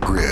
grid. 0.00 0.29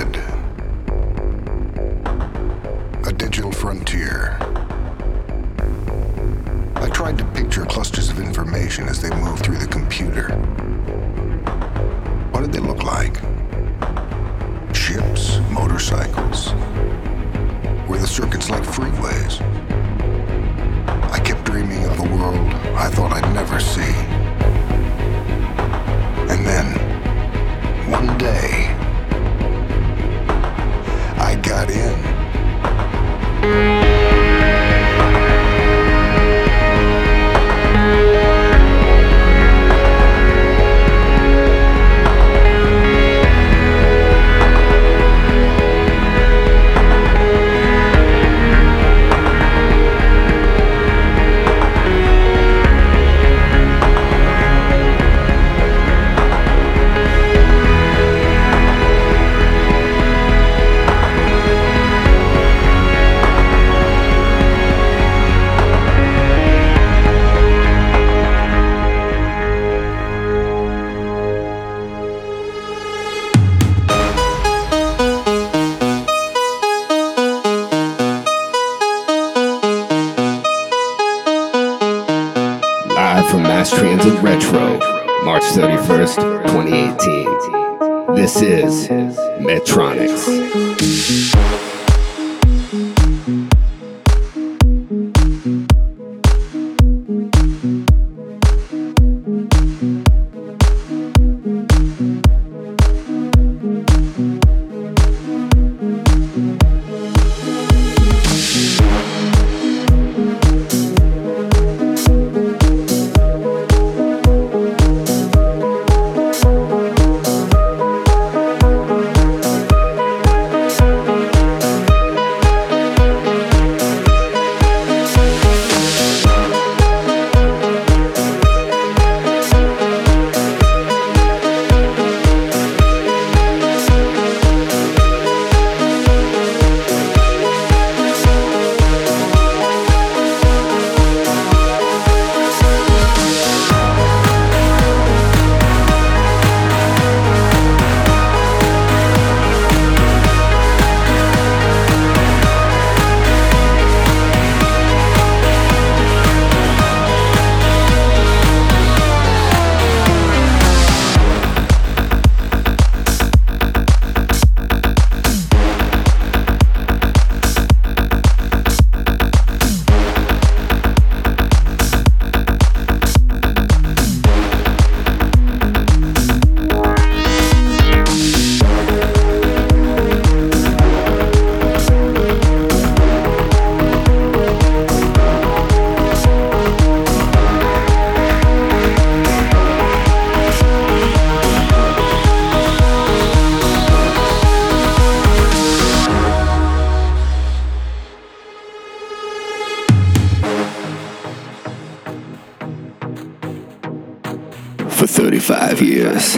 For 204.98 205.06
35 205.06 205.80
years, 205.80 206.36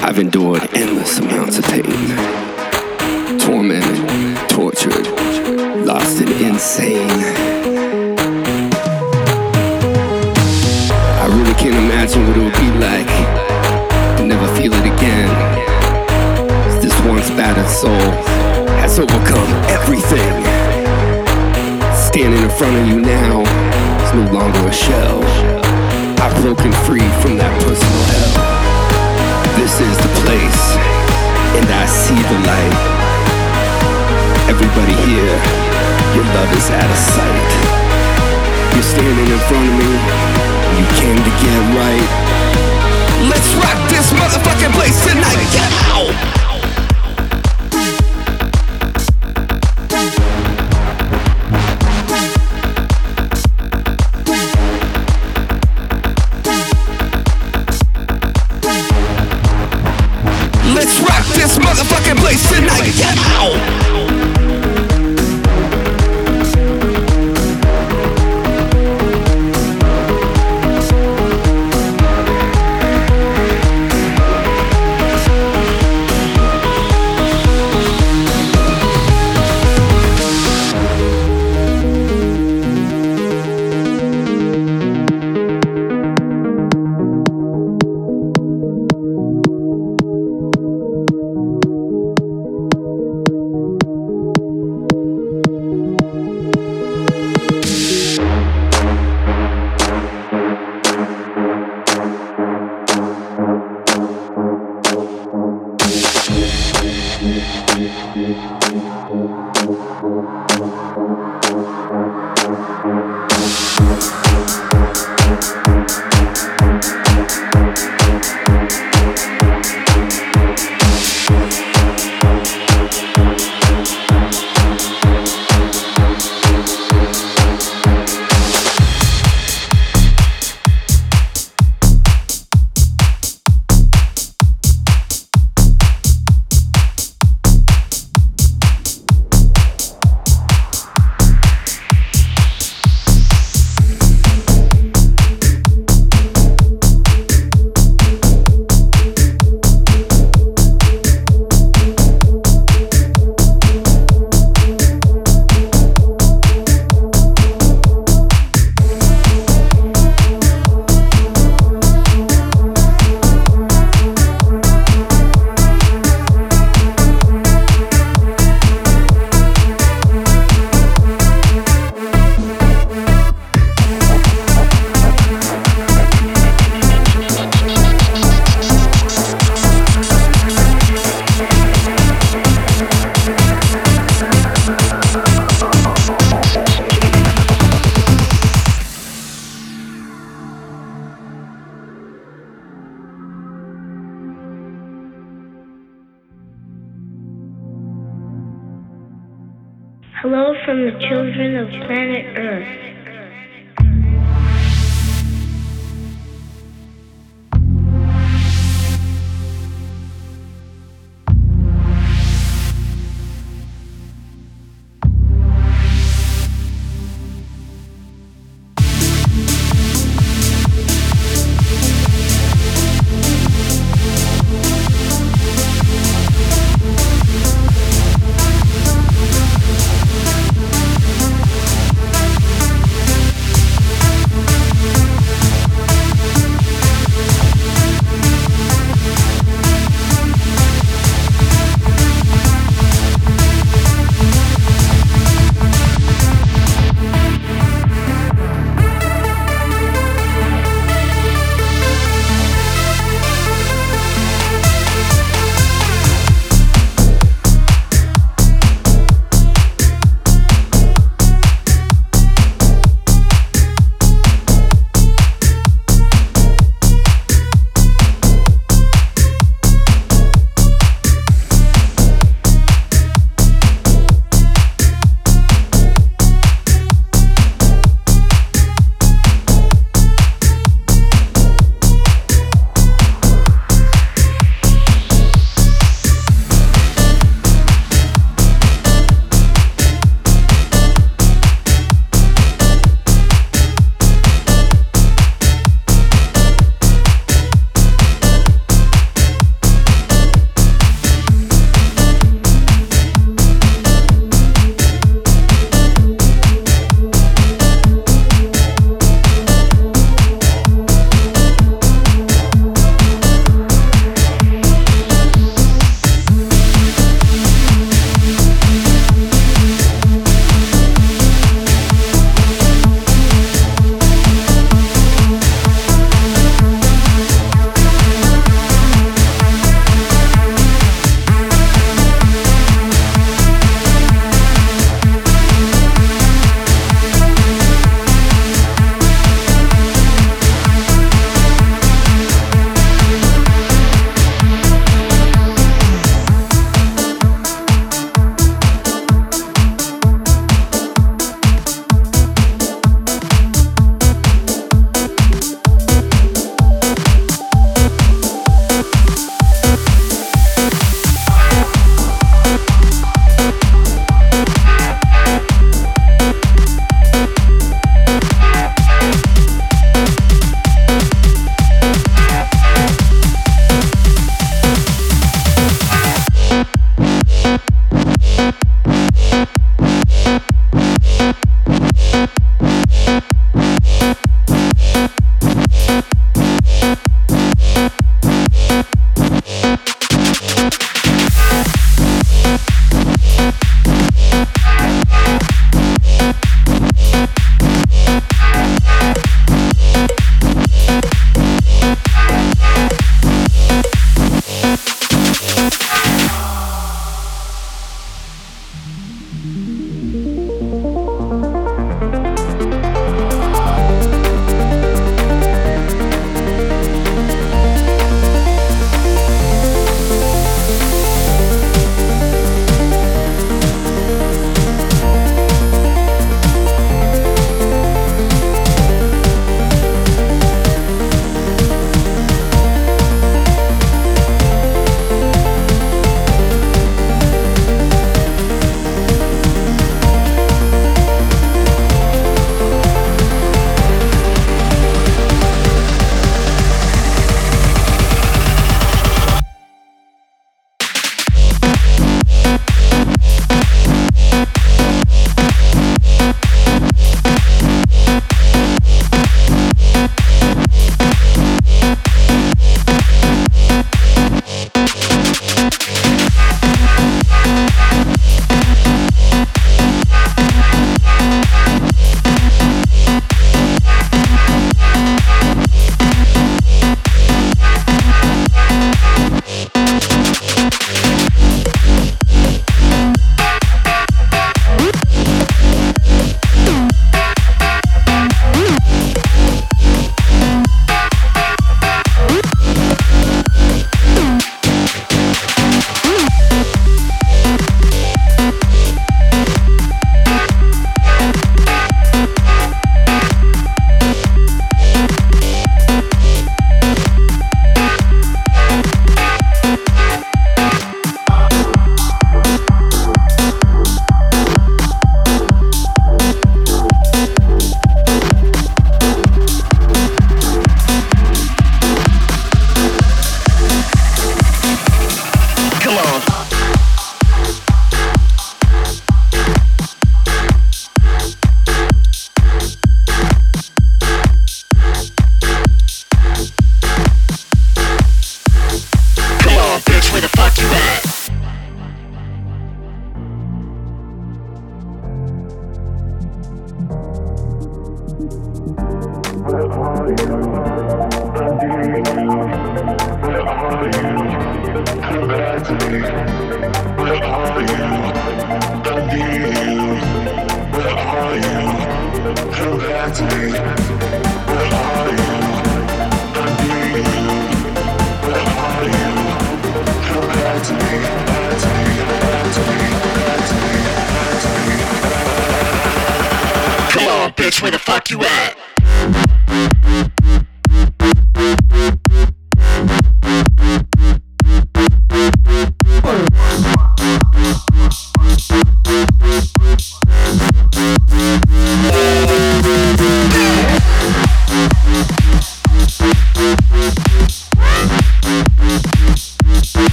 I've 0.00 0.18
endured 0.18 0.62
endless 0.72 1.18
amounts 1.18 1.58
of 1.58 1.66
pain. 1.66 1.84
Tormented, 3.38 4.48
tortured, 4.48 5.06
lost 5.84 6.22
and 6.22 6.30
insane. 6.40 7.10
I 11.20 11.26
really 11.28 11.52
can't 11.60 11.76
imagine 11.76 12.26
what 12.26 12.38
it 12.38 12.44
would 12.44 12.54
be 12.54 12.70
like 12.78 14.16
to 14.16 14.24
never 14.24 14.48
feel 14.56 14.72
it 14.72 14.86
again. 14.96 15.28
This 16.80 16.98
once 17.04 17.28
battered 17.28 17.68
soul 17.68 17.90
has 18.80 18.98
overcome 18.98 19.52
everything. 19.68 20.42
Standing 21.94 22.44
in 22.44 22.48
front 22.48 22.76
of 22.78 22.88
you 22.88 23.02
now 23.02 23.42
is 24.06 24.14
no 24.14 24.32
longer 24.32 24.68
a 24.68 24.72
shell. 24.72 25.59
I've 26.30 26.42
broken 26.42 26.70
free 26.86 27.08
from 27.18 27.42
that 27.42 27.50
personal 27.58 28.04
hell. 28.06 28.38
This 29.58 29.82
is 29.82 29.96
the 29.98 30.12
place, 30.22 30.62
and 31.58 31.66
I 31.66 31.84
see 31.90 32.14
the 32.14 32.38
light. 32.46 32.78
Everybody 34.46 34.94
here, 35.10 35.36
your 36.14 36.26
love 36.30 36.50
is 36.54 36.70
out 36.70 36.86
of 36.86 37.00
sight. 37.18 37.50
You're 38.78 38.86
standing 38.86 39.26
in 39.26 39.40
front 39.50 39.66
of 39.66 39.74
me, 39.74 39.90
you 40.78 40.86
came 41.02 41.18
to 41.18 41.32
get 41.42 41.60
right. 41.74 42.10
Let's 43.26 43.50
rock 43.58 43.78
this 43.90 44.14
motherfucking 44.14 44.72
place 44.78 44.98
tonight. 45.02 45.50
Get 45.50 45.70
out! 45.90 46.39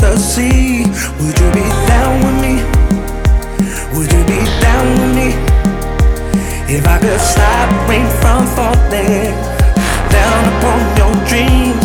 the 0.00 0.16
sea. 0.16 0.84
Would 1.20 1.36
you 1.38 1.50
be 1.52 1.66
down 1.86 2.14
with 2.24 2.38
me? 2.44 2.54
Would 3.94 4.10
you 4.12 4.22
be 4.24 4.40
down 4.60 4.86
with 5.00 5.12
me? 5.18 5.28
If 6.74 6.86
I 6.86 6.98
could 6.98 7.20
stop 7.20 7.68
rain 7.88 8.08
from 8.20 8.46
falling 8.56 9.34
down 10.10 10.40
upon 10.52 10.80
your 10.98 11.14
dreams. 11.28 11.83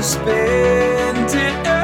Like 0.00 0.06
suspended 0.06 1.79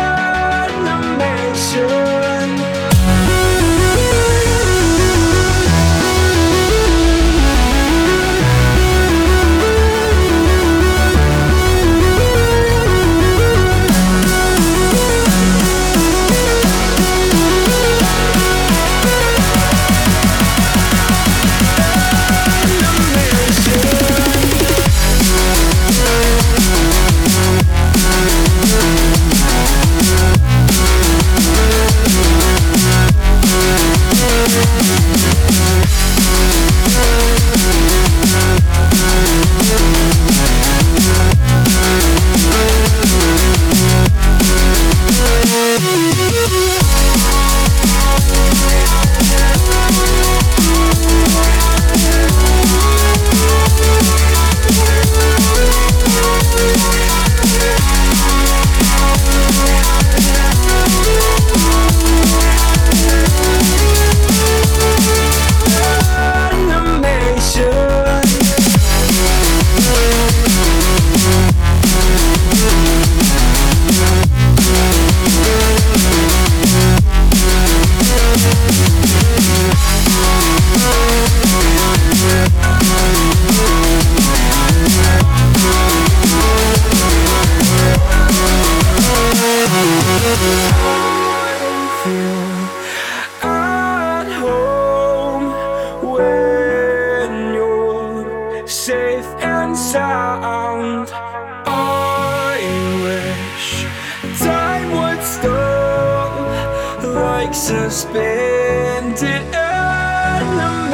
like 107.46 107.54
suspended 107.54 109.54
animation. 109.54 110.86